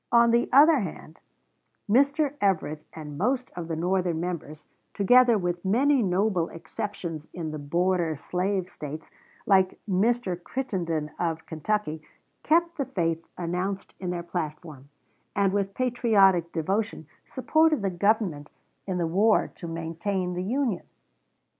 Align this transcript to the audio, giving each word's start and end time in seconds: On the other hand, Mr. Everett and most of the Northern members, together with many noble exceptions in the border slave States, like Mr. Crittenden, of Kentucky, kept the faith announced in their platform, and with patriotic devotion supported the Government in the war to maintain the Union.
On 0.11 0.31
the 0.31 0.49
other 0.51 0.79
hand, 0.79 1.19
Mr. 1.87 2.33
Everett 2.41 2.85
and 2.91 3.19
most 3.19 3.51
of 3.55 3.67
the 3.67 3.75
Northern 3.75 4.19
members, 4.19 4.67
together 4.95 5.37
with 5.37 5.63
many 5.63 6.01
noble 6.01 6.49
exceptions 6.49 7.27
in 7.33 7.51
the 7.51 7.59
border 7.59 8.15
slave 8.15 8.67
States, 8.67 9.11
like 9.45 9.77
Mr. 9.87 10.35
Crittenden, 10.41 11.11
of 11.19 11.45
Kentucky, 11.45 12.01
kept 12.41 12.77
the 12.79 12.85
faith 12.85 13.23
announced 13.37 13.93
in 13.99 14.09
their 14.09 14.23
platform, 14.23 14.89
and 15.35 15.53
with 15.53 15.75
patriotic 15.75 16.51
devotion 16.51 17.05
supported 17.27 17.83
the 17.83 17.91
Government 17.91 18.49
in 18.87 18.97
the 18.97 19.05
war 19.05 19.49
to 19.53 19.67
maintain 19.67 20.33
the 20.33 20.41
Union. 20.41 20.87